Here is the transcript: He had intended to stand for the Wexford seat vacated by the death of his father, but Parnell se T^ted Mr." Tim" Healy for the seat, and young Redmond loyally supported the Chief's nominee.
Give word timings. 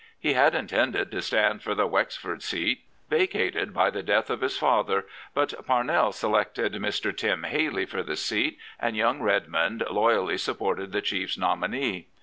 He 0.19 0.33
had 0.33 0.55
intended 0.55 1.11
to 1.11 1.21
stand 1.21 1.61
for 1.61 1.75
the 1.75 1.85
Wexford 1.85 2.41
seat 2.41 2.85
vacated 3.07 3.71
by 3.71 3.91
the 3.91 4.01
death 4.01 4.31
of 4.31 4.41
his 4.41 4.57
father, 4.57 5.05
but 5.35 5.53
Parnell 5.67 6.11
se 6.11 6.27
T^ted 6.27 6.73
Mr." 6.77 7.15
Tim" 7.15 7.43
Healy 7.43 7.85
for 7.85 8.01
the 8.01 8.15
seat, 8.15 8.57
and 8.79 8.95
young 8.97 9.21
Redmond 9.21 9.83
loyally 9.91 10.39
supported 10.39 10.91
the 10.91 11.03
Chief's 11.03 11.37
nominee. 11.37 12.07